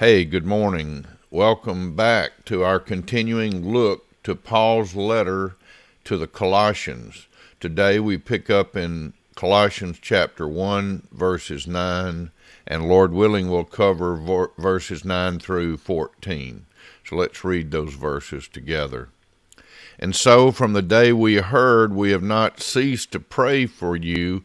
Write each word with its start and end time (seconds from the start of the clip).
Hey, 0.00 0.24
good 0.24 0.46
morning. 0.46 1.04
Welcome 1.30 1.94
back 1.94 2.46
to 2.46 2.64
our 2.64 2.80
continuing 2.80 3.70
look 3.70 4.22
to 4.22 4.34
Paul's 4.34 4.94
letter 4.94 5.56
to 6.04 6.16
the 6.16 6.26
Colossians. 6.26 7.26
Today 7.60 8.00
we 8.00 8.16
pick 8.16 8.48
up 8.48 8.74
in 8.74 9.12
Colossians 9.34 9.98
chapter 10.00 10.48
1, 10.48 11.08
verses 11.12 11.66
9, 11.66 12.30
and 12.66 12.88
Lord 12.88 13.12
willing, 13.12 13.50
we'll 13.50 13.64
cover 13.64 14.16
verses 14.56 15.04
9 15.04 15.38
through 15.38 15.76
14. 15.76 16.64
So 17.04 17.16
let's 17.16 17.44
read 17.44 17.70
those 17.70 17.92
verses 17.92 18.48
together. 18.48 19.10
And 19.98 20.16
so, 20.16 20.50
from 20.50 20.72
the 20.72 20.80
day 20.80 21.12
we 21.12 21.36
heard, 21.36 21.92
we 21.92 22.10
have 22.12 22.22
not 22.22 22.62
ceased 22.62 23.12
to 23.12 23.20
pray 23.20 23.66
for 23.66 23.96
you, 23.96 24.44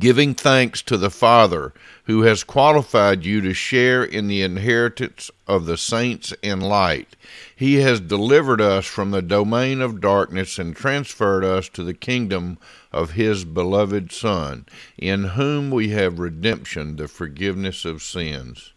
giving 0.00 0.34
thanks 0.34 0.82
to 0.82 0.96
the 0.96 1.10
Father 1.10 1.72
who 2.04 2.22
has 2.22 2.44
qualified 2.44 3.24
you 3.24 3.40
to 3.40 3.54
share 3.54 4.04
in 4.04 4.28
the 4.28 4.42
inheritance 4.42 5.30
of 5.46 5.66
the 5.66 5.76
saints 5.76 6.32
in 6.42 6.60
light. 6.60 7.16
He 7.56 7.76
has 7.76 8.00
delivered 8.00 8.60
us 8.60 8.86
from 8.86 9.10
the 9.10 9.22
domain 9.22 9.80
of 9.80 10.00
darkness 10.00 10.58
and 10.58 10.76
transferred 10.76 11.44
us 11.44 11.68
to 11.70 11.82
the 11.82 11.94
kingdom 11.94 12.58
of 12.92 13.12
his 13.12 13.44
beloved 13.44 14.12
Son, 14.12 14.66
in 14.98 15.24
whom 15.24 15.70
we 15.70 15.88
have 15.90 16.18
redemption, 16.18 16.96
the 16.96 17.08
forgiveness 17.08 17.84
of 17.84 18.02
sins. 18.02 18.72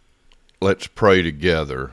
Let's 0.61 0.87
pray 0.87 1.21
together. 1.21 1.91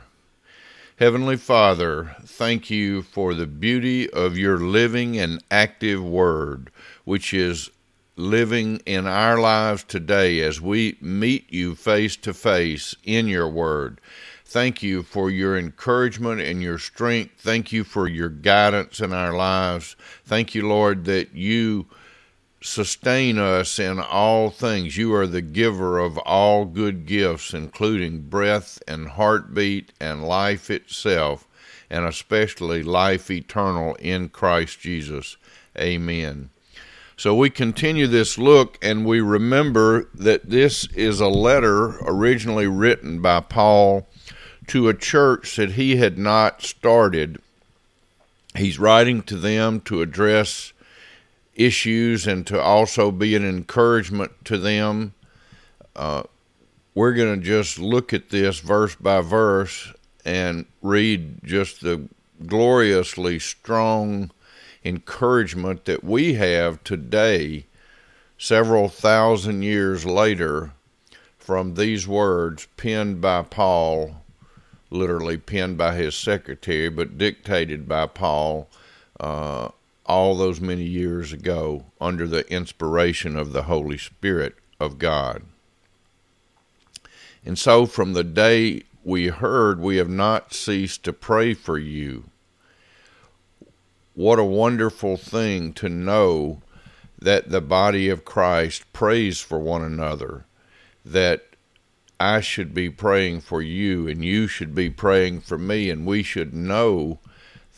Heavenly 0.97 1.37
Father, 1.37 2.15
thank 2.23 2.71
you 2.71 3.03
for 3.03 3.35
the 3.35 3.49
beauty 3.49 4.09
of 4.09 4.39
your 4.39 4.59
living 4.59 5.19
and 5.19 5.43
active 5.51 6.03
word, 6.03 6.71
which 7.05 7.35
is 7.35 7.71
living 8.17 8.81
in 8.87 9.07
our 9.07 9.39
lives 9.39 9.85
today 9.85 10.41
as 10.41 10.61
we 10.61 10.97
meet 11.01 11.53
you 11.53 11.75
face 11.75 12.17
to 12.17 12.33
face 12.33 12.95
in 13.05 13.27
your 13.27 13.49
word. 13.49 14.01
Thank 14.45 14.83
you 14.83 15.03
for 15.03 15.31
your 15.31 15.59
encouragement 15.59 16.41
and 16.41 16.63
your 16.63 16.79
strength. 16.79 17.33
Thank 17.39 17.73
you 17.73 17.83
for 17.83 18.07
your 18.07 18.29
guidance 18.29 19.01
in 19.01 19.13
our 19.13 19.33
lives. 19.33 19.97
Thank 20.25 20.55
you, 20.55 20.69
Lord, 20.69 21.07
that 21.07 21.35
you 21.35 21.87
sustain 22.61 23.39
us 23.39 23.79
in 23.79 23.99
all 23.99 24.51
things. 24.51 24.97
You 24.97 25.13
are 25.15 25.27
the 25.27 25.43
giver 25.43 25.99
of 25.99 26.19
all 26.19 26.65
good 26.65 27.05
gifts, 27.05 27.53
including 27.53 28.29
breath 28.29 28.81
and 28.87 29.09
heartbeat 29.09 29.93
and 30.01 30.25
life 30.25 30.71
itself, 30.71 31.49
and 31.91 32.05
especially 32.05 32.83
life 32.83 33.31
eternal 33.31 33.97
in 33.97 34.29
Christ 34.29 34.81
Jesus. 34.81 35.37
Amen. 35.77 36.51
So 37.17 37.35
we 37.35 37.49
continue 37.49 38.09
this 38.09 38.39
look 38.39 38.77
and 38.83 39.07
we 39.07 39.21
remember 39.21 40.09
that 40.15 40.51
this 40.51 40.89
is 40.95 41.21
a 41.21 41.29
letter 41.29 41.97
originally 42.05 42.67
written 42.67 43.23
by 43.23 43.41
Paul 43.41 44.09
to 44.69 44.89
a 44.89 44.95
church 44.95 45.55
that 45.57 45.73
he 45.73 45.97
had 45.97 46.19
not 46.19 46.63
started. 46.63 47.41
He's 48.57 48.81
writing 48.81 49.23
to 49.23 49.37
them 49.37 49.81
to 49.83 50.03
address 50.03 50.73
issues 51.55 52.27
and 52.27 52.45
to 52.49 52.61
also 52.61 53.13
be 53.13 53.37
an 53.37 53.49
encouragement 53.49 54.33
to 54.47 54.59
them. 54.59 55.15
Uh, 55.95 56.25
we're 56.97 57.15
going 57.15 57.39
to 57.39 57.47
just 57.47 57.79
look 57.79 58.13
at 58.13 58.31
this 58.31 58.59
verse 58.59 58.97
by 58.97 59.21
verse 59.21 59.93
and 60.25 60.67
read 60.83 61.45
just 61.45 61.81
the 61.81 62.09
gloriously 62.45 63.39
strong 63.39 64.31
encouragement 64.85 65.85
that 65.85 66.05
we 66.05 66.35
have 66.35 66.83
today, 66.85 67.67
several 68.39 68.89
thousand 68.89 69.63
years 69.63 70.05
later, 70.05 70.73
from 71.39 71.75
these 71.75 72.07
words 72.07 72.69
penned 72.77 73.21
by 73.21 73.43
Paul, 73.43 74.23
literally 74.91 75.37
penned 75.37 75.77
by 75.77 75.95
his 75.95 76.15
secretary, 76.15 76.89
but 76.89 77.19
dictated 77.19 77.89
by 77.89 78.07
Paul. 78.07 78.69
Uh, 79.19 79.69
all 80.07 80.37
those 80.37 80.61
many 80.61 80.85
years 80.85 81.33
ago 81.33 81.87
under 82.01 82.27
the 82.27 82.51
inspiration 82.53 83.37
of 83.37 83.53
the 83.53 83.63
Holy 83.63 83.99
Spirit 83.99 84.55
of 84.79 84.99
God. 84.99 85.43
And 87.45 87.59
so 87.59 87.87
from 87.87 88.13
the 88.13 88.25
day 88.25 88.83
we 89.03 89.29
heard, 89.29 89.81
we 89.81 89.97
have 89.97 90.09
not 90.09 90.55
ceased 90.55 91.05
to 91.05 91.13
pray 91.13 91.55
for 91.55 91.79
you. 91.79 92.25
What 94.15 94.39
a 94.39 94.45
wonderful 94.45 95.17
thing 95.17 95.73
to 95.75 95.89
know 95.89 96.63
that 97.21 97.51
the 97.51 97.61
body 97.61 98.09
of 98.09 98.25
Christ 98.25 98.93
prays 98.93 99.41
for 99.41 99.59
one 99.59 99.83
another, 99.83 100.45
that 101.05 101.57
I 102.21 102.41
should 102.41 102.73
be 102.73 102.91
praying 102.91 103.41
for 103.41 103.61
you 103.61 104.07
and 104.07 104.25
you 104.25 104.47
should 104.47 104.73
be 104.73 104.89
praying 104.89 105.41
for 105.41 105.59
me, 105.59 105.91
and 105.91 106.07
we 106.07 106.23
should 106.23 106.55
know 106.55 107.19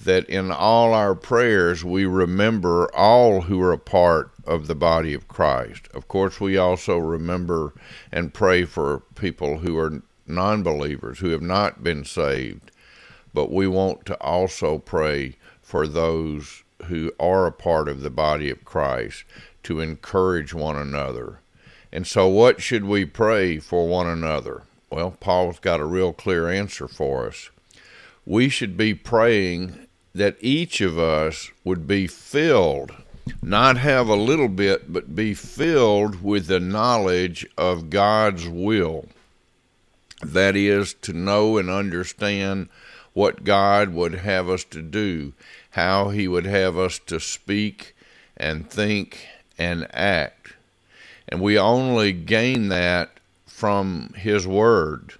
that 0.05 0.29
in 0.29 0.51
all 0.51 0.93
our 0.93 1.15
prayers 1.15 1.83
we 1.83 2.05
remember 2.05 2.95
all 2.95 3.43
who 3.43 3.61
are 3.63 3.73
a 3.73 3.79
part 3.79 4.31
of 4.45 4.67
the 4.67 4.75
body 4.75 5.15
of 5.15 5.29
Christ. 5.29 5.89
Of 5.95 6.07
course, 6.07 6.39
we 6.39 6.59
also 6.59 6.99
remember 6.99 7.73
and 8.13 8.35
pray 8.35 8.67
for 8.67 9.01
people 9.15 9.59
who 9.59 9.79
are 9.79 10.03
non 10.27 10.63
believers, 10.63 11.21
who 11.21 11.31
have 11.31 11.43
not 11.43 11.83
been 11.83 12.05
saved. 12.05 12.71
But 13.37 13.53
we 13.53 13.67
want 13.67 14.07
to 14.07 14.19
also 14.23 14.79
pray 14.79 15.37
for 15.61 15.87
those 15.87 16.65
who 16.87 17.13
are 17.21 17.47
a 17.47 17.53
part 17.53 17.87
of 17.87 18.01
the 18.01 18.09
body 18.09 18.49
of 18.49 18.65
Christ 18.65 19.25
to 19.65 19.79
encourage 19.81 20.55
one 20.55 20.77
another. 20.77 21.41
And 21.93 22.07
so, 22.07 22.29
what 22.29 22.63
should 22.63 22.87
we 22.87 23.05
pray 23.05 23.59
for 23.59 23.87
one 23.87 24.07
another? 24.07 24.63
Well, 24.89 25.11
Paul's 25.21 25.59
got 25.59 25.81
a 25.81 25.85
real 25.85 26.15
clear 26.15 26.49
answer 26.49 26.89
for 26.89 27.27
us. 27.27 27.51
We 28.25 28.49
should 28.49 28.75
be 28.75 28.95
praying 28.95 29.87
that 30.15 30.39
each 30.41 30.81
of 30.81 30.99
us 30.99 31.51
would 31.63 31.87
be 31.87 32.07
filled, 32.07 32.93
not 33.43 33.77
have 33.77 34.09
a 34.09 34.17
little 34.17 34.49
bit, 34.49 34.91
but 34.91 35.15
be 35.15 35.35
filled 35.35 36.23
with 36.23 36.47
the 36.47 36.59
knowledge 36.59 37.47
of 37.59 37.91
God's 37.91 38.49
will. 38.49 39.09
That 40.23 40.57
is, 40.57 40.95
to 41.03 41.13
know 41.13 41.59
and 41.59 41.69
understand 41.69 42.71
what 43.17 43.45
God 43.45 43.95
would 43.95 44.15
have 44.17 44.49
us 44.49 44.63
to 44.65 44.83
do, 44.83 45.33
how 45.71 46.11
He 46.11 46.29
would 46.29 46.45
have 46.45 46.77
us 46.77 46.99
to 47.07 47.19
speak 47.19 47.97
and 48.37 48.69
think 48.69 49.27
and 49.59 49.89
act. 49.95 50.53
And 51.29 51.41
we 51.41 51.59
only 51.59 52.13
gain 52.13 52.69
that 52.69 53.11
from 53.47 54.13
His 54.17 54.47
Word. 54.47 55.15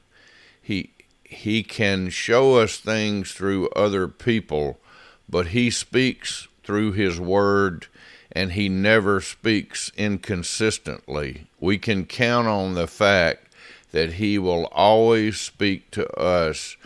He, 0.63 0.91
he 1.25 1.63
can 1.63 2.11
show 2.11 2.57
us 2.57 2.77
things 2.77 3.33
through 3.33 3.69
other 3.71 4.07
people 4.09 4.79
but 5.29 5.49
he 5.49 5.71
speaks 5.71 6.49
through 6.63 6.93
his 6.93 7.19
word 7.19 7.87
and 8.33 8.53
he 8.53 8.69
never 8.69 9.21
speaks 9.21 9.91
inconsistently. 9.97 11.47
We 11.59 11.79
can 11.79 12.05
count 12.05 12.47
on 12.47 12.75
the 12.75 12.87
fact 12.87 13.49
that 13.93 14.15
he 14.15 14.39
will 14.39 14.67
always 14.67 15.41
speak 15.41 15.91
to 15.93 16.09
us 16.19 16.77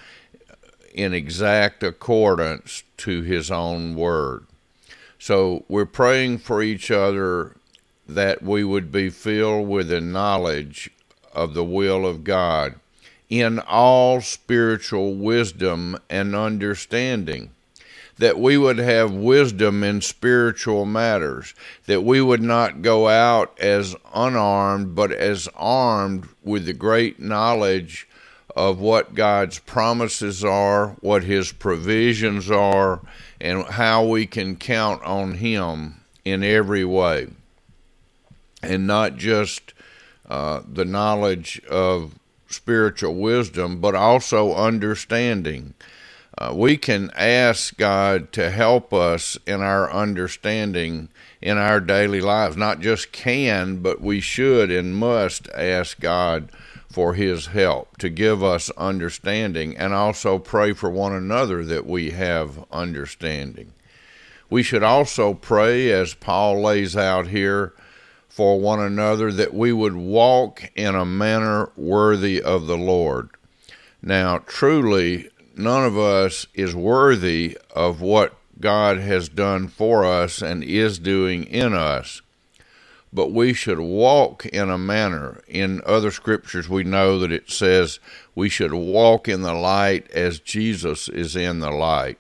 in 0.93 1.15
exact 1.15 1.83
accordance 1.83 2.83
to 2.99 3.23
his 3.23 3.51
own 3.51 3.95
word. 3.95 4.45
So 5.19 5.65
we're 5.69 5.87
praying 5.87 6.39
for 6.39 6.63
each 6.63 6.91
other 6.91 7.57
that 8.09 8.43
we 8.43 8.65
would 8.65 8.91
be 8.91 9.11
filled 9.11 9.69
with 9.69 9.89
the 9.89 10.01
knowledge 10.01 10.91
of 11.33 11.55
the 11.55 11.65
will 11.65 12.07
of 12.07 12.25
God 12.25 12.75
in 13.29 13.61
all 13.61 14.21
spiritual 14.21 15.15
wisdom 15.15 15.97
and 16.09 16.35
understanding 16.35 17.51
that 18.19 18.39
we 18.39 18.59
would 18.59 18.77
have 18.77 19.13
wisdom 19.13 19.83
in 19.83 20.01
spiritual 20.01 20.85
matters, 20.85 21.55
that 21.87 22.03
we 22.03 22.21
would 22.21 22.43
not 22.43 22.83
go 22.83 23.09
out 23.09 23.59
as 23.59 23.97
unarmed, 24.15 24.95
but 24.95 25.11
as 25.11 25.49
armed 25.57 26.29
with 26.43 26.67
the 26.67 26.73
great 26.75 27.19
knowledge 27.19 28.07
of 28.61 28.79
what 28.79 29.15
God's 29.15 29.59
promises 29.61 30.45
are, 30.45 30.89
what 31.01 31.25
His 31.25 31.51
provisions 31.51 32.51
are, 32.51 33.01
and 33.41 33.65
how 33.65 34.05
we 34.05 34.27
can 34.27 34.55
count 34.57 35.03
on 35.03 35.33
Him 35.37 36.03
in 36.27 36.45
every 36.45 36.85
way. 36.85 37.29
And 38.63 38.87
not 38.87 39.17
just 39.17 39.73
uh, 40.29 40.61
the 40.71 40.85
knowledge 40.85 41.63
of 41.71 42.19
spiritual 42.49 43.15
wisdom, 43.15 43.81
but 43.81 43.95
also 43.95 44.55
understanding. 44.55 45.73
Uh, 46.37 46.53
we 46.55 46.77
can 46.77 47.11
ask 47.17 47.79
God 47.79 48.31
to 48.33 48.51
help 48.51 48.93
us 48.93 49.39
in 49.47 49.63
our 49.63 49.91
understanding 49.91 51.09
in 51.41 51.57
our 51.57 51.81
daily 51.81 52.21
lives. 52.21 52.59
Not 52.59 52.81
just 52.81 53.11
can, 53.11 53.79
but 53.79 54.03
we 54.03 54.21
should 54.21 54.71
and 54.71 54.95
must 54.95 55.49
ask 55.55 55.99
God 55.99 56.51
for 56.91 57.15
His 57.15 57.47
help 57.47 57.97
to 57.99 58.09
give 58.09 58.43
us 58.43 58.71
understanding 58.71 59.77
and 59.77 59.95
also 59.95 60.39
pray 60.39 60.73
for 60.73 60.91
one 60.91 61.13
another 61.13 61.65
that 61.65 61.87
we 61.87 62.11
have 62.11 62.65
understanding. 62.73 63.73
We 64.51 64.65
should 64.65 64.83
also 64.83 65.35
pray, 65.35 65.93
as 65.93 66.15
Paul 66.15 66.61
lays 66.61 66.97
out 66.97 67.29
here, 67.29 67.73
for 68.29 68.59
one 68.59 68.81
another 68.81 69.31
that 69.33 69.55
we 69.55 69.73
would 69.73 69.95
walk 69.95 70.71
in 70.75 70.95
a 70.95 71.05
manner 71.05 71.71
worthy 71.77 72.43
of 72.43 72.67
the 72.67 72.77
Lord. 72.77 73.31
Now, 74.03 74.39
truly, 74.39 75.31
none 75.57 75.85
of 75.85 75.97
us 75.97 76.47
is 76.55 76.75
worthy 76.75 77.57
of 77.75 78.01
what 78.01 78.35
God 78.59 78.99
has 78.99 79.29
done 79.29 79.69
for 79.69 80.05
us 80.05 80.43
and 80.43 80.65
is 80.65 80.99
doing 80.99 81.45
in 81.45 81.75
us. 81.75 82.23
But 83.13 83.33
we 83.33 83.53
should 83.53 83.81
walk 83.81 84.47
in 84.47 84.71
a 84.71 84.79
manner. 84.79 85.41
In 85.49 85.83
other 85.85 86.11
scriptures, 86.11 86.69
we 86.69 86.85
know 86.85 87.19
that 87.19 87.33
it 87.33 87.51
says 87.51 87.99
we 88.35 88.49
should 88.49 88.73
walk 88.73 89.29
in 89.29 89.43
the 89.43 89.55
light 89.55 90.11
as 90.13 90.39
Jesus 90.39 91.09
is 91.09 91.35
in 91.35 91.59
the 91.59 91.73
light. 91.73 92.19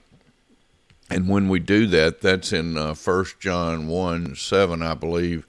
And 1.10 1.28
when 1.28 1.48
we 1.48 1.58
do 1.58 1.86
that, 1.88 2.20
that's 2.20 2.52
in 2.52 2.76
uh, 2.76 2.94
1 2.94 3.24
John 3.40 3.88
1 3.88 4.36
7, 4.36 4.82
I 4.82 4.94
believe. 4.94 5.46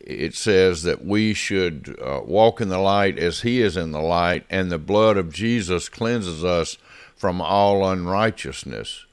It 0.00 0.34
says 0.34 0.82
that 0.82 1.04
we 1.04 1.32
should 1.32 1.96
uh, 2.02 2.22
walk 2.24 2.60
in 2.60 2.68
the 2.68 2.78
light 2.78 3.18
as 3.18 3.42
he 3.42 3.62
is 3.62 3.76
in 3.76 3.92
the 3.92 4.00
light, 4.00 4.44
and 4.50 4.70
the 4.70 4.78
blood 4.78 5.16
of 5.16 5.32
Jesus 5.32 5.88
cleanses 5.88 6.44
us 6.44 6.76
from 7.14 7.40
all 7.40 7.88
unrighteousness. 7.88 9.06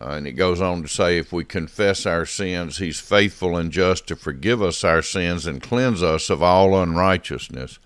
Uh, 0.00 0.10
and 0.10 0.26
it 0.26 0.32
goes 0.32 0.60
on 0.60 0.82
to 0.82 0.88
say, 0.88 1.18
if 1.18 1.32
we 1.32 1.44
confess 1.44 2.04
our 2.04 2.26
sins, 2.26 2.78
he's 2.78 2.98
faithful 2.98 3.56
and 3.56 3.70
just 3.70 4.08
to 4.08 4.16
forgive 4.16 4.60
us 4.60 4.82
our 4.82 5.02
sins 5.02 5.46
and 5.46 5.62
cleanse 5.62 6.02
us 6.02 6.30
of 6.30 6.42
all 6.42 6.80
unrighteousness. 6.80 7.78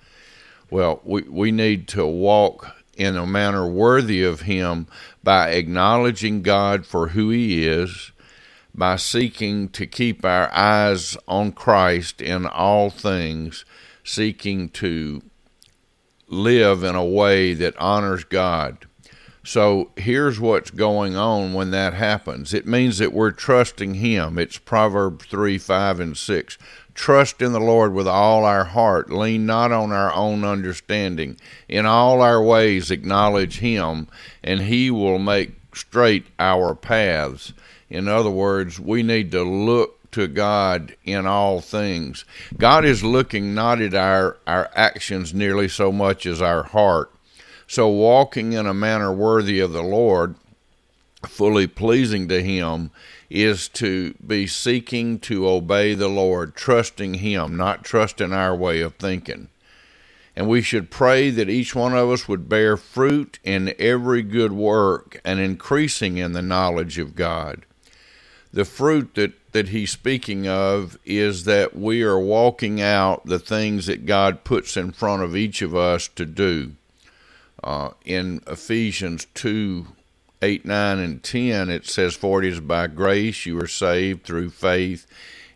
Well, 0.70 1.00
we, 1.04 1.22
we 1.22 1.52
need 1.52 1.86
to 1.88 2.06
walk 2.06 2.74
in 2.96 3.16
a 3.16 3.26
manner 3.26 3.66
worthy 3.66 4.22
of 4.24 4.42
him 4.42 4.86
by 5.22 5.50
acknowledging 5.50 6.42
God 6.42 6.86
for 6.86 7.08
who 7.08 7.30
he 7.30 7.66
is, 7.66 8.10
by 8.74 8.96
seeking 8.96 9.68
to 9.70 9.86
keep 9.86 10.24
our 10.24 10.52
eyes 10.54 11.16
on 11.28 11.52
Christ 11.52 12.22
in 12.22 12.46
all 12.46 12.90
things, 12.90 13.64
seeking 14.02 14.70
to 14.70 15.22
live 16.26 16.82
in 16.82 16.94
a 16.94 17.04
way 17.04 17.54
that 17.54 17.76
honors 17.76 18.24
God. 18.24 18.87
So 19.48 19.92
here's 19.96 20.38
what's 20.38 20.70
going 20.70 21.16
on 21.16 21.54
when 21.54 21.70
that 21.70 21.94
happens. 21.94 22.52
It 22.52 22.66
means 22.66 22.98
that 22.98 23.14
we're 23.14 23.30
trusting 23.30 23.94
Him. 23.94 24.36
It's 24.36 24.58
Proverbs 24.58 25.24
3 25.24 25.56
5 25.56 26.00
and 26.00 26.14
6. 26.18 26.58
Trust 26.92 27.40
in 27.40 27.52
the 27.52 27.58
Lord 27.58 27.94
with 27.94 28.06
all 28.06 28.44
our 28.44 28.64
heart. 28.64 29.10
Lean 29.10 29.46
not 29.46 29.72
on 29.72 29.90
our 29.90 30.12
own 30.12 30.44
understanding. 30.44 31.38
In 31.66 31.86
all 31.86 32.20
our 32.20 32.42
ways 32.42 32.90
acknowledge 32.90 33.60
Him, 33.60 34.08
and 34.44 34.60
He 34.60 34.90
will 34.90 35.18
make 35.18 35.52
straight 35.72 36.26
our 36.38 36.74
paths. 36.74 37.54
In 37.88 38.06
other 38.06 38.28
words, 38.28 38.78
we 38.78 39.02
need 39.02 39.32
to 39.32 39.42
look 39.44 40.10
to 40.10 40.28
God 40.28 40.94
in 41.04 41.26
all 41.26 41.62
things. 41.62 42.26
God 42.58 42.84
is 42.84 43.02
looking 43.02 43.54
not 43.54 43.80
at 43.80 43.94
our, 43.94 44.36
our 44.46 44.70
actions 44.74 45.32
nearly 45.32 45.68
so 45.68 45.90
much 45.90 46.26
as 46.26 46.42
our 46.42 46.64
heart. 46.64 47.10
So, 47.70 47.86
walking 47.86 48.54
in 48.54 48.64
a 48.64 48.72
manner 48.72 49.12
worthy 49.12 49.60
of 49.60 49.72
the 49.72 49.82
Lord, 49.82 50.36
fully 51.26 51.66
pleasing 51.66 52.26
to 52.28 52.42
Him, 52.42 52.90
is 53.28 53.68
to 53.68 54.14
be 54.26 54.46
seeking 54.46 55.18
to 55.20 55.46
obey 55.46 55.92
the 55.92 56.08
Lord, 56.08 56.54
trusting 56.54 57.14
Him, 57.14 57.58
not 57.58 57.84
trusting 57.84 58.32
our 58.32 58.56
way 58.56 58.80
of 58.80 58.94
thinking. 58.94 59.48
And 60.34 60.48
we 60.48 60.62
should 60.62 60.90
pray 60.90 61.28
that 61.28 61.50
each 61.50 61.74
one 61.74 61.94
of 61.94 62.08
us 62.08 62.26
would 62.26 62.48
bear 62.48 62.78
fruit 62.78 63.38
in 63.44 63.74
every 63.78 64.22
good 64.22 64.54
work 64.54 65.20
and 65.22 65.38
increasing 65.38 66.16
in 66.16 66.32
the 66.32 66.40
knowledge 66.40 66.96
of 66.96 67.14
God. 67.14 67.66
The 68.50 68.64
fruit 68.64 69.14
that, 69.16 69.34
that 69.52 69.68
he's 69.68 69.90
speaking 69.90 70.48
of 70.48 70.98
is 71.04 71.44
that 71.44 71.76
we 71.76 72.02
are 72.02 72.18
walking 72.18 72.80
out 72.80 73.26
the 73.26 73.38
things 73.38 73.84
that 73.86 74.06
God 74.06 74.42
puts 74.42 74.74
in 74.74 74.92
front 74.92 75.22
of 75.22 75.36
each 75.36 75.60
of 75.60 75.76
us 75.76 76.08
to 76.16 76.24
do. 76.24 76.72
Uh, 77.62 77.90
in 78.04 78.40
Ephesians 78.46 79.26
2 79.34 79.86
8, 80.40 80.64
9, 80.64 80.98
and 80.98 81.22
10, 81.22 81.68
it 81.68 81.86
says, 81.86 82.14
For 82.14 82.42
it 82.42 82.52
is 82.52 82.60
by 82.60 82.86
grace 82.86 83.44
you 83.44 83.60
are 83.60 83.66
saved 83.66 84.22
through 84.22 84.50
faith, 84.50 85.06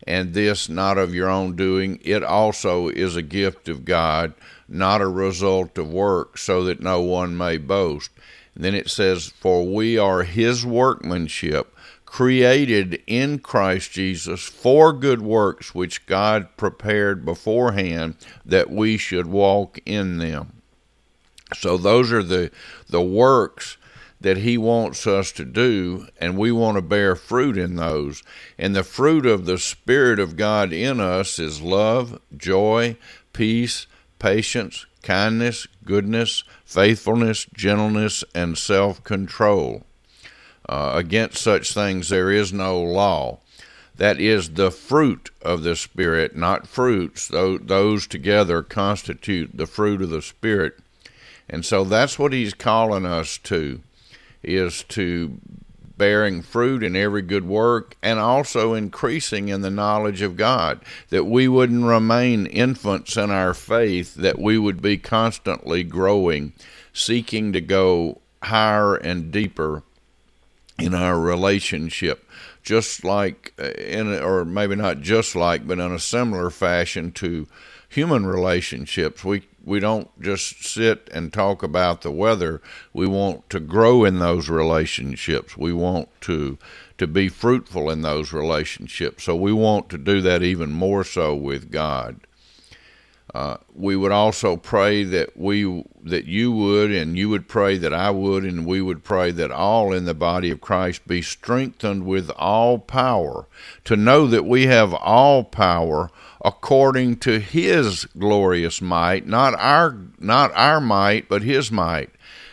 and 0.04 0.34
this 0.34 0.68
not 0.68 0.98
of 0.98 1.14
your 1.14 1.28
own 1.28 1.54
doing. 1.54 2.00
It 2.02 2.24
also 2.24 2.88
is 2.88 3.14
a 3.14 3.22
gift 3.22 3.68
of 3.68 3.84
God, 3.84 4.34
not 4.68 5.00
a 5.00 5.06
result 5.06 5.78
of 5.78 5.92
work, 5.92 6.36
so 6.36 6.64
that 6.64 6.80
no 6.80 7.00
one 7.00 7.36
may 7.36 7.58
boast. 7.58 8.10
And 8.56 8.64
then 8.64 8.74
it 8.74 8.90
says, 8.90 9.28
For 9.28 9.64
we 9.64 9.96
are 9.96 10.24
his 10.24 10.66
workmanship, 10.66 11.74
created 12.04 13.00
in 13.06 13.38
Christ 13.38 13.92
Jesus 13.92 14.42
for 14.42 14.92
good 14.92 15.22
works, 15.22 15.74
which 15.74 16.06
God 16.06 16.48
prepared 16.56 17.24
beforehand 17.24 18.16
that 18.44 18.68
we 18.68 18.96
should 18.96 19.28
walk 19.28 19.78
in 19.86 20.18
them. 20.18 20.61
So 21.54 21.76
those 21.76 22.12
are 22.12 22.22
the 22.22 22.50
the 22.88 23.02
works 23.02 23.76
that 24.20 24.38
he 24.38 24.56
wants 24.56 25.06
us 25.06 25.32
to 25.32 25.44
do 25.44 26.06
and 26.20 26.38
we 26.38 26.52
want 26.52 26.76
to 26.76 26.82
bear 26.82 27.16
fruit 27.16 27.58
in 27.58 27.76
those. 27.76 28.22
And 28.58 28.74
the 28.74 28.84
fruit 28.84 29.26
of 29.26 29.46
the 29.46 29.58
spirit 29.58 30.20
of 30.20 30.36
God 30.36 30.72
in 30.72 31.00
us 31.00 31.38
is 31.38 31.60
love, 31.60 32.20
joy, 32.36 32.96
peace, 33.32 33.86
patience, 34.18 34.86
kindness, 35.02 35.66
goodness, 35.84 36.44
faithfulness, 36.64 37.46
gentleness, 37.52 38.22
and 38.34 38.56
self-control. 38.56 39.84
Uh, 40.68 40.92
against 40.94 41.38
such 41.38 41.74
things 41.74 42.08
there 42.08 42.30
is 42.30 42.52
no 42.52 42.80
law. 42.80 43.40
That 43.96 44.20
is 44.20 44.50
the 44.50 44.70
fruit 44.70 45.30
of 45.42 45.64
the 45.64 45.76
Spirit, 45.76 46.36
not 46.36 46.66
fruits. 46.66 47.28
Those 47.28 48.06
together 48.06 48.62
constitute 48.62 49.56
the 49.56 49.66
fruit 49.66 50.00
of 50.00 50.10
the 50.10 50.22
Spirit. 50.22 50.78
And 51.52 51.66
so 51.66 51.84
that's 51.84 52.18
what 52.18 52.32
he's 52.32 52.54
calling 52.54 53.04
us 53.04 53.36
to 53.38 53.82
is 54.42 54.82
to 54.84 55.38
bearing 55.98 56.40
fruit 56.40 56.82
in 56.82 56.96
every 56.96 57.20
good 57.20 57.46
work 57.46 57.94
and 58.02 58.18
also 58.18 58.72
increasing 58.72 59.48
in 59.48 59.60
the 59.60 59.70
knowledge 59.70 60.22
of 60.22 60.36
God 60.36 60.80
that 61.10 61.26
we 61.26 61.46
wouldn't 61.46 61.84
remain 61.84 62.46
infants 62.46 63.16
in 63.18 63.30
our 63.30 63.52
faith 63.52 64.14
that 64.14 64.38
we 64.38 64.58
would 64.58 64.80
be 64.80 64.96
constantly 64.96 65.84
growing 65.84 66.54
seeking 66.94 67.52
to 67.52 67.60
go 67.60 68.20
higher 68.42 68.96
and 68.96 69.30
deeper 69.30 69.82
in 70.78 70.94
our 70.94 71.20
relationship 71.20 72.28
just 72.62 73.04
like 73.04 73.52
uh, 73.60 73.70
in 73.72 74.08
or 74.08 74.44
maybe 74.44 74.74
not 74.74 75.00
just 75.00 75.36
like 75.36 75.66
but 75.68 75.78
in 75.78 75.92
a 75.92 75.98
similar 75.98 76.50
fashion 76.50 77.12
to 77.12 77.46
human 77.92 78.24
relationships. 78.24 79.22
We 79.22 79.42
we 79.64 79.80
don't 79.80 80.08
just 80.20 80.64
sit 80.64 81.08
and 81.12 81.32
talk 81.32 81.62
about 81.62 82.02
the 82.02 82.10
weather. 82.10 82.60
We 82.92 83.06
want 83.06 83.48
to 83.50 83.60
grow 83.60 84.04
in 84.04 84.18
those 84.18 84.48
relationships. 84.48 85.56
We 85.56 85.72
want 85.72 86.08
to 86.22 86.58
to 86.98 87.06
be 87.06 87.28
fruitful 87.28 87.90
in 87.90 88.02
those 88.02 88.32
relationships. 88.32 89.24
So 89.24 89.34
we 89.34 89.52
want 89.52 89.88
to 89.90 89.98
do 89.98 90.20
that 90.20 90.42
even 90.42 90.70
more 90.70 91.02
so 91.02 91.34
with 91.34 91.70
God. 91.70 92.20
Uh, 93.34 93.56
we 93.74 93.96
would 93.96 94.12
also 94.12 94.56
pray 94.58 95.04
that 95.04 95.34
we 95.34 95.84
that 96.02 96.26
you 96.26 96.52
would 96.52 96.90
and 96.90 97.16
you 97.16 97.30
would 97.30 97.48
pray 97.48 97.78
that 97.78 97.94
I 97.94 98.10
would 98.10 98.44
and 98.44 98.66
we 98.66 98.82
would 98.82 99.02
pray 99.02 99.30
that 99.30 99.50
all 99.50 99.90
in 99.92 100.04
the 100.04 100.12
body 100.12 100.50
of 100.50 100.60
Christ 100.60 101.06
be 101.08 101.22
strengthened 101.22 102.04
with 102.04 102.30
all 102.36 102.78
power 102.78 103.46
to 103.84 103.96
know 103.96 104.26
that 104.26 104.44
we 104.44 104.66
have 104.66 104.92
all 104.92 105.44
power 105.44 106.10
according 106.44 107.16
to 107.18 107.38
his 107.38 108.04
glorious 108.18 108.82
might, 108.82 109.26
not 109.26 109.54
our 109.54 109.96
not 110.18 110.52
our 110.54 110.80
might, 110.80 111.28
but 111.28 111.42
his 111.42 111.72
might. 111.72 112.10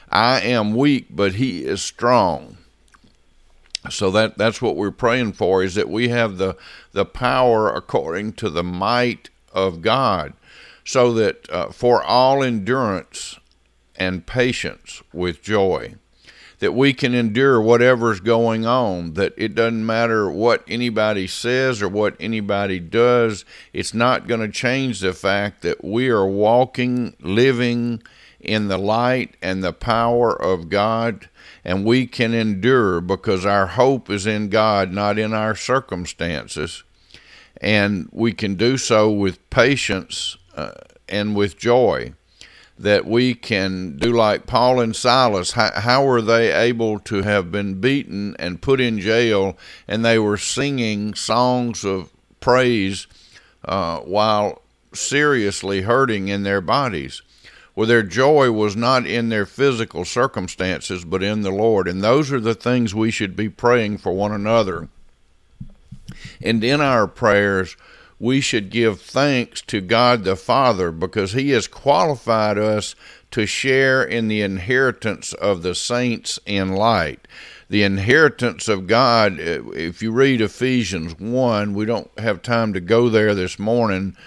I 0.09 0.39
am 0.41 0.75
weak, 0.75 1.07
but 1.09 1.33
he 1.33 1.65
is 1.65 1.81
strong. 1.81 2.57
So 3.89 4.11
that 4.11 4.37
that's 4.37 4.61
what 4.61 4.75
we're 4.75 4.91
praying 4.91 5.33
for 5.33 5.63
is 5.63 5.75
that 5.75 5.89
we 5.89 6.09
have 6.09 6.37
the 6.37 6.55
the 6.93 7.05
power 7.05 7.73
according 7.73 8.33
to 8.33 8.49
the 8.49 8.63
might 8.63 9.29
of 9.53 9.81
God, 9.81 10.33
so 10.89 11.13
that 11.13 11.47
uh, 11.51 11.69
for 11.69 12.01
all 12.01 12.41
endurance 12.41 13.37
and 13.95 14.25
patience 14.25 15.03
with 15.13 15.39
joy 15.39 15.93
that 16.57 16.73
we 16.73 16.93
can 16.93 17.13
endure 17.13 17.61
whatever's 17.61 18.19
going 18.19 18.65
on, 18.65 19.13
that 19.13 19.31
it 19.37 19.53
doesn't 19.53 19.85
matter 19.85 20.31
what 20.31 20.63
anybody 20.67 21.27
says 21.27 21.83
or 21.83 21.87
what 21.87 22.15
anybody 22.19 22.79
does, 22.79 23.45
it's 23.71 23.93
not 23.93 24.27
going 24.27 24.39
to 24.39 24.49
change 24.49 24.99
the 24.99 25.13
fact 25.13 25.61
that 25.61 25.83
we 25.83 26.09
are 26.09 26.25
walking, 26.25 27.15
living 27.19 28.01
in 28.39 28.67
the 28.67 28.79
light 28.79 29.35
and 29.43 29.63
the 29.63 29.71
power 29.71 30.33
of 30.41 30.69
God, 30.69 31.29
and 31.63 31.85
we 31.85 32.07
can 32.07 32.33
endure 32.33 32.99
because 32.99 33.45
our 33.45 33.67
hope 33.67 34.09
is 34.09 34.25
in 34.25 34.49
God, 34.49 34.91
not 34.91 35.19
in 35.19 35.35
our 35.35 35.53
circumstances. 35.53 36.83
And 37.61 38.09
we 38.11 38.33
can 38.33 38.55
do 38.55 38.75
so 38.75 39.11
with 39.11 39.47
patience 39.51 40.37
uh, 40.59 40.71
and 41.07 41.35
with 41.35 41.57
joy. 41.57 42.13
That 42.77 43.05
we 43.05 43.33
can 43.33 43.97
do 43.97 44.13
like 44.13 44.47
Paul 44.47 44.79
and 44.79 44.95
Silas. 44.95 45.51
How, 45.51 45.71
how 45.75 46.05
were 46.05 46.21
they 46.21 46.53
able 46.53 46.99
to 46.99 47.23
have 47.23 47.51
been 47.51 47.81
beaten 47.81 48.37
and 48.39 48.61
put 48.61 48.79
in 48.79 48.99
jail, 48.99 49.57
and 49.85 50.05
they 50.05 50.17
were 50.17 50.37
singing 50.37 51.13
songs 51.13 51.83
of 51.83 52.09
praise 52.39 53.05
uh, 53.65 53.99
while 53.99 54.61
seriously 54.93 55.81
hurting 55.81 56.29
in 56.29 56.43
their 56.43 56.61
bodies? 56.61 57.21
Well, 57.75 57.87
their 57.87 58.03
joy 58.03 58.51
was 58.51 58.75
not 58.75 59.05
in 59.05 59.27
their 59.29 59.45
physical 59.45 60.05
circumstances, 60.05 61.03
but 61.03 61.23
in 61.23 61.41
the 61.41 61.51
Lord. 61.51 61.87
And 61.87 62.01
those 62.01 62.31
are 62.31 62.39
the 62.39 62.55
things 62.55 62.95
we 62.95 63.11
should 63.11 63.35
be 63.35 63.49
praying 63.49 63.97
for 63.99 64.13
one 64.13 64.31
another. 64.31 64.87
And 66.41 66.63
in 66.63 66.79
our 66.81 67.07
prayers, 67.07 67.75
we 68.19 68.41
should 68.41 68.69
give 68.69 69.01
thanks 69.01 69.61
to 69.61 69.79
God 69.79 70.23
the 70.23 70.35
Father 70.35 70.91
because 70.91 71.31
He 71.31 71.51
has 71.51 71.67
qualified 71.67 72.57
us 72.57 72.95
to 73.31 73.45
share 73.45 74.03
in 74.03 74.27
the 74.27 74.41
inheritance 74.41 75.33
of 75.33 75.61
the 75.61 75.75
saints 75.75 76.39
in 76.45 76.73
light. 76.75 77.27
The 77.69 77.83
inheritance 77.83 78.67
of 78.67 78.87
God, 78.87 79.39
eh, 79.39 79.61
if 79.73 80.01
you 80.01 80.11
read 80.11 80.41
Ephesians 80.41 81.17
1, 81.19 81.73
we 81.73 81.85
don't 81.85 82.09
have 82.19 82.41
time 82.41 82.73
to 82.73 82.81
go 82.81 83.09
there 83.09 83.35
this 83.35 83.59
morning, 83.59 84.17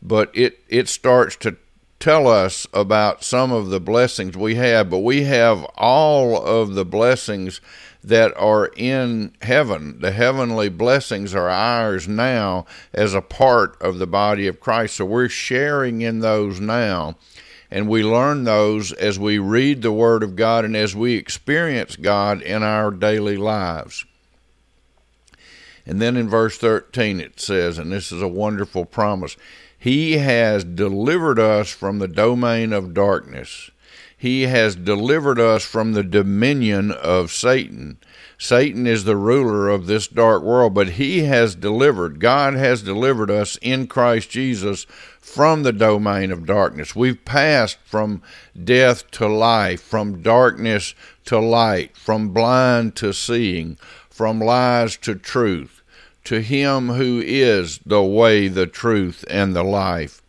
but 0.00 0.30
it, 0.34 0.60
it 0.68 0.88
starts 0.88 1.36
to 1.36 1.56
tell 2.02 2.26
us 2.26 2.66
about 2.74 3.22
some 3.22 3.52
of 3.52 3.68
the 3.68 3.78
blessings 3.78 4.36
we 4.36 4.56
have, 4.56 4.90
but 4.90 4.98
we 4.98 5.22
have 5.22 5.62
all 5.76 6.36
of 6.36 6.74
the 6.74 6.84
blessings 6.84 7.60
that 8.02 8.36
are 8.36 8.72
in 8.76 9.32
heaven. 9.40 10.00
The 10.00 10.10
heavenly 10.10 10.68
blessings 10.68 11.32
are 11.32 11.48
ours 11.48 12.08
now 12.08 12.66
as 12.92 13.14
a 13.14 13.22
part 13.22 13.80
of 13.80 14.00
the 14.00 14.08
body 14.08 14.48
of 14.48 14.58
Christ. 14.58 14.96
So 14.96 15.04
we're 15.04 15.28
sharing 15.28 16.00
in 16.00 16.18
those 16.18 16.58
now. 16.58 17.14
And 17.70 17.88
we 17.88 18.02
learn 18.02 18.42
those 18.42 18.92
as 18.94 19.16
we 19.16 19.38
read 19.38 19.82
the 19.82 19.92
Word 19.92 20.24
of 20.24 20.34
God 20.34 20.64
and 20.64 20.76
as 20.76 20.96
we 20.96 21.14
experience 21.14 21.94
God 21.94 22.42
in 22.42 22.64
our 22.64 22.90
daily 22.90 23.36
lives. 23.36 24.04
And 25.86 26.02
then 26.02 26.16
in 26.16 26.28
verse 26.28 26.58
13 26.58 27.20
it 27.20 27.38
says, 27.38 27.78
and 27.78 27.92
this 27.92 28.10
is 28.10 28.22
a 28.22 28.28
wonderful 28.28 28.86
promise 28.86 29.36
he 29.82 30.18
has 30.18 30.62
delivered 30.62 31.40
us 31.40 31.72
from 31.72 31.98
the 31.98 32.06
domain 32.06 32.72
of 32.72 32.94
darkness. 32.94 33.68
He 34.16 34.42
has 34.42 34.76
delivered 34.76 35.40
us 35.40 35.64
from 35.64 35.92
the 35.92 36.04
dominion 36.04 36.92
of 36.92 37.32
Satan. 37.32 37.98
Satan 38.38 38.86
is 38.86 39.02
the 39.02 39.16
ruler 39.16 39.68
of 39.68 39.88
this 39.88 40.06
dark 40.06 40.44
world, 40.44 40.72
but 40.72 40.90
he 40.90 41.24
has 41.24 41.56
delivered, 41.56 42.20
God 42.20 42.54
has 42.54 42.80
delivered 42.82 43.28
us 43.28 43.58
in 43.60 43.88
Christ 43.88 44.30
Jesus 44.30 44.84
from 45.18 45.64
the 45.64 45.72
domain 45.72 46.30
of 46.30 46.46
darkness. 46.46 46.94
We've 46.94 47.24
passed 47.24 47.78
from 47.84 48.22
death 48.62 49.10
to 49.10 49.26
life, 49.26 49.82
from 49.82 50.22
darkness 50.22 50.94
to 51.24 51.40
light, 51.40 51.96
from 51.96 52.28
blind 52.28 52.94
to 52.96 53.12
seeing, 53.12 53.78
from 54.08 54.38
lies 54.38 54.96
to 54.98 55.16
truth 55.16 55.81
to 56.24 56.40
him 56.40 56.88
who 56.88 57.22
is 57.24 57.78
the 57.84 58.02
way, 58.02 58.48
the 58.48 58.66
truth, 58.66 59.24
and 59.28 59.54
the 59.54 59.62
life. 59.62 60.22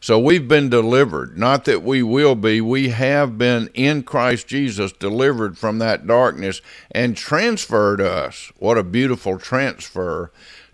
So 0.00 0.18
we've 0.18 0.46
been 0.46 0.68
delivered. 0.68 1.36
Not 1.36 1.64
that 1.64 1.82
we 1.82 2.02
will 2.02 2.36
be, 2.36 2.60
we 2.60 2.90
have 2.90 3.38
been 3.38 3.68
in 3.74 4.02
Christ 4.04 4.46
Jesus 4.46 4.92
delivered 4.92 5.58
from 5.58 5.78
that 5.78 6.06
darkness 6.06 6.60
and 6.92 7.16
transferred 7.16 8.00
us. 8.00 8.52
What 8.58 8.78
a 8.78 8.84
beautiful 8.84 9.38
transfer 9.38 10.30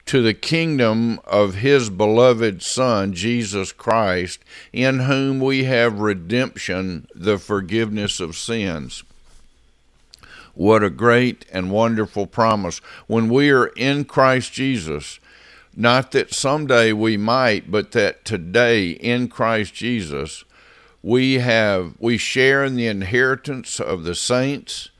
to 0.07 0.23
the 0.23 0.35
kingdom 0.35 1.19
of 1.25 1.55
his 1.55 1.89
beloved 1.89 2.63
Son, 2.63 3.15
Jesus 3.15 3.73
Christ, 3.73 4.41
in 4.73 5.01
whom 5.01 5.41
we 5.41 5.65
have 5.65 6.01
redemption, 6.01 7.07
the 7.15 7.39
forgiveness 7.39 8.21
of 8.21 8.37
sins. 8.37 9.05
What 10.55 10.83
a 10.83 10.91
great 10.91 11.47
and 11.53 11.71
wonderful 11.71 12.27
promise. 12.27 12.79
When 13.07 13.29
we 13.29 13.51
are 13.51 13.69
in 13.69 14.05
Christ 14.05 14.53
Jesus, 14.53 15.19
not 15.75 16.13
that 16.13 16.35
someday 16.35 16.93
we 16.93 17.17
might, 17.17 17.71
but 17.71 17.93
that 17.93 18.25
today 18.25 18.91
in 18.91 19.29
Christ 19.29 19.75
Jesus, 19.75 20.45
we 21.03 21.35
have 21.35 21.95
we 21.99 22.19
share 22.19 22.65
in 22.65 22.77
the 22.77 22.87
inheritance 22.87 23.81
of 23.81 24.05
the 24.05 24.15
saints 24.15 24.91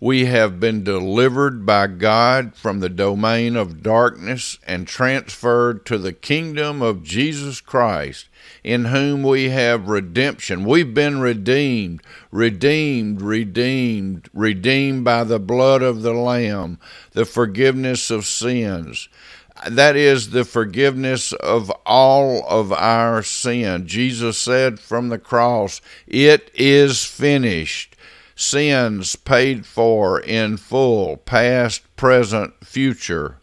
we 0.00 0.26
have 0.26 0.60
been 0.60 0.84
delivered 0.84 1.66
by 1.66 1.86
God 1.88 2.54
from 2.54 2.78
the 2.78 2.88
domain 2.88 3.56
of 3.56 3.82
darkness 3.82 4.58
and 4.64 4.86
transferred 4.86 5.84
to 5.86 5.98
the 5.98 6.12
kingdom 6.12 6.80
of 6.82 7.02
Jesus 7.02 7.60
Christ, 7.60 8.28
in 8.62 8.86
whom 8.86 9.24
we 9.24 9.48
have 9.48 9.88
redemption. 9.88 10.64
We've 10.64 10.94
been 10.94 11.20
redeemed, 11.20 12.02
redeemed, 12.30 13.22
redeemed, 13.22 14.28
redeemed 14.32 15.04
by 15.04 15.24
the 15.24 15.40
blood 15.40 15.82
of 15.82 16.02
the 16.02 16.14
Lamb, 16.14 16.78
the 17.12 17.24
forgiveness 17.24 18.08
of 18.10 18.24
sins. 18.24 19.08
That 19.68 19.96
is 19.96 20.30
the 20.30 20.44
forgiveness 20.44 21.32
of 21.32 21.72
all 21.84 22.46
of 22.48 22.72
our 22.72 23.24
sin. 23.24 23.88
Jesus 23.88 24.38
said 24.38 24.78
from 24.78 25.08
the 25.08 25.18
cross, 25.18 25.80
It 26.06 26.52
is 26.54 27.04
finished 27.04 27.96
sins 28.38 29.16
paid 29.16 29.66
for 29.66 30.20
in 30.20 30.56
full, 30.56 31.16
past, 31.18 31.82
present, 31.96 32.54
future. 32.64 33.36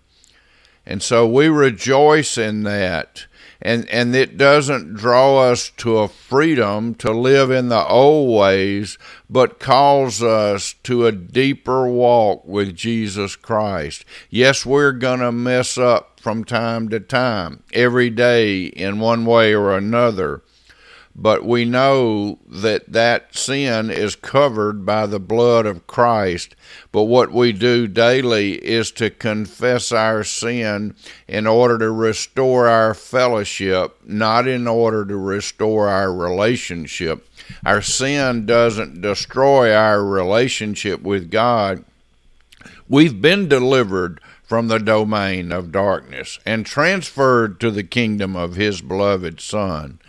And 0.86 1.04
so 1.04 1.28
we 1.28 1.50
rejoice 1.50 2.38
in 2.38 2.64
that. 2.64 3.26
And, 3.62 3.90
and 3.90 4.16
it 4.16 4.38
doesn't 4.38 4.94
draw 4.94 5.40
us 5.40 5.70
to 5.78 5.98
a 5.98 6.08
freedom 6.08 6.94
to 6.96 7.12
live 7.12 7.50
in 7.50 7.70
the 7.70 7.86
old 7.88 8.38
ways, 8.38 8.98
but 9.30 9.60
calls 9.60 10.22
us 10.22 10.76
to 10.84 11.08
a 11.08 11.12
deeper 11.12 11.88
walk 11.88 12.46
with 12.46 12.76
Jesus 12.76 13.36
Christ. 13.36 14.06
Yes, 14.30 14.66
we're 14.66 14.92
going 14.92 15.22
to 15.22 15.32
mess 15.32 15.78
up 15.78 16.20
from 16.20 16.44
time 16.44 16.90
to 16.90 17.00
time, 17.00 17.64
every 17.74 18.10
day 18.10 18.66
in 18.66 19.00
one 19.00 19.26
way 19.26 19.54
or 19.54 19.76
another 19.76 20.44
but 21.16 21.46
we 21.46 21.64
know 21.64 22.38
that 22.46 22.92
that 22.92 23.34
sin 23.34 23.90
is 23.90 24.18
covered 24.18 24.86
by 24.86 25.06
the 25.06 25.20
blood 25.20 25.66
of 25.66 25.88
Christ. 25.88 26.58
But 26.92 27.04
what 27.04 27.32
we 27.32 27.54
do 27.54 27.88
daily 27.88 28.56
is 28.56 28.92
to 28.92 29.10
confess 29.10 29.94
our 29.94 30.26
sin 30.26 30.94
in 31.26 31.48
order 31.48 31.78
to 31.78 31.90
restore 31.90 32.68
our 32.68 32.94
fellowship, 32.94 33.96
not 34.04 34.46
in 34.46 34.68
order 34.68 35.06
to 35.06 35.16
restore 35.16 35.88
our 35.88 36.14
relationship. 36.14 37.26
Our 37.66 37.82
sin 37.82 38.46
doesn't 38.46 39.02
destroy 39.02 39.74
our 39.74 40.04
relationship 40.04 41.02
with 41.02 41.32
God. 41.32 41.86
We've 42.90 43.22
been 43.22 43.48
delivered 43.48 44.20
from 44.44 44.68
the 44.68 44.80
domain 44.80 45.54
of 45.54 45.72
darkness 45.72 46.40
and 46.46 46.66
transferred 46.66 47.60
to 47.62 47.72
the 47.72 47.84
kingdom 47.84 48.36
of 48.36 48.56
His 48.56 48.82
beloved 48.82 49.40
Son 49.40 50.00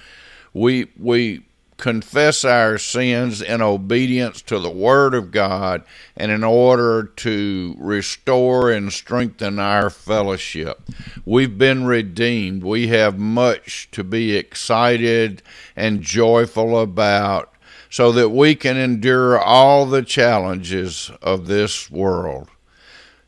we 0.57 0.91
we 0.99 1.43
confess 1.77 2.43
our 2.43 2.79
sins 2.79 3.43
in 3.43 3.61
obedience 3.61 4.41
to 4.41 4.59
the 4.59 4.71
Word 4.71 5.13
of 5.13 5.31
God 5.31 5.85
and 6.17 6.33
in 6.33 6.43
order 6.43 7.05
to 7.05 7.77
restore 7.79 8.71
and 8.71 8.91
strengthen 8.91 9.59
our 9.59 9.91
fellowship. 9.91 10.81
We've 11.27 11.59
been 11.59 11.85
redeemed. 11.85 12.65
We 12.65 12.89
have 12.89 13.19
much 13.19 13.91
to 13.93 14.03
be 14.03 14.35
excited 14.35 15.43
and 15.77 16.01
joyful 16.01 16.81
about 16.81 17.53
so 17.91 18.11
that 18.13 18.31
we 18.31 18.55
can 18.55 18.79
endure 18.79 19.39
all 19.39 19.85
the 19.85 20.03
challenges 20.03 21.11
of 21.21 21.47
this 21.47 21.91
world. 21.91 22.49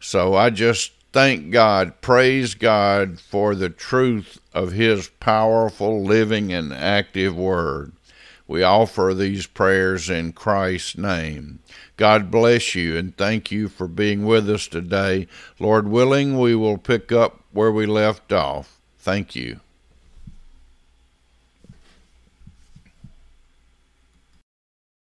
So 0.00 0.34
I 0.34 0.48
just 0.48 0.92
thank 1.18 1.50
God, 1.50 2.00
praise 2.00 2.54
God 2.54 3.18
for 3.18 3.56
the 3.56 3.68
truth 3.68 4.38
of 4.54 4.70
His 4.70 5.08
powerful, 5.18 6.04
living, 6.04 6.52
and 6.52 6.72
active 6.72 7.34
Word. 7.34 7.90
We 8.46 8.62
offer 8.62 9.12
these 9.12 9.48
prayers 9.48 10.08
in 10.08 10.30
Christ's 10.30 10.96
name. 10.96 11.58
God 11.96 12.30
bless 12.30 12.76
you 12.76 12.96
and 12.96 13.16
thank 13.16 13.50
you 13.50 13.68
for 13.68 13.88
being 13.88 14.26
with 14.26 14.48
us 14.48 14.68
today. 14.68 15.26
Lord 15.58 15.88
willing, 15.88 16.38
we 16.38 16.54
will 16.54 16.78
pick 16.78 17.10
up 17.10 17.40
where 17.50 17.72
we 17.72 17.84
left 17.84 18.32
off. 18.32 18.80
Thank 19.00 19.34
you. 19.34 19.58